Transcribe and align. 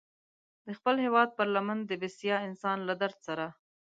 د 0.65 0.67
خپل 0.77 0.95
هېواد 1.05 1.29
پر 1.37 1.47
لمن 1.55 1.79
د 1.85 1.91
بسیا 2.01 2.37
انسان 2.47 2.77
له 2.87 2.93
درد 3.01 3.17
سره. 3.27 3.45